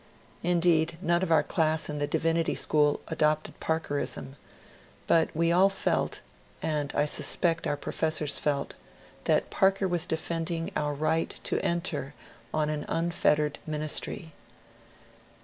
Indeed, 0.41 0.97
none 0.99 1.21
of 1.21 1.31
our 1.31 1.43
class 1.43 1.87
in 1.87 1.99
the 1.99 2.07
Divinity 2.07 2.55
School 2.55 3.01
adopted" 3.09 3.59
Parkerism," 3.59 4.35
but 5.05 5.29
we 5.35 5.51
all 5.51 5.69
felt— 5.69 6.21
and 6.79 6.91
I 6.95 7.05
suspect 7.05 7.67
our 7.67 7.77
professors 7.77 8.39
felt— 8.39 8.73
that 9.25 9.51
Parker 9.51 9.87
was 9.87 10.07
defending 10.07 10.71
our 10.75 10.95
right 10.95 11.39
to 11.43 11.63
enter 11.63 12.15
on 12.51 12.67
an 12.71 12.83
unfettered 12.89 13.59
ministry. 13.67 14.33